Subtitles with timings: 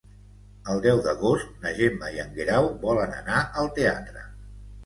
[0.75, 4.29] El deu d'agost na Gemma i en Guerau volen anar al teatre.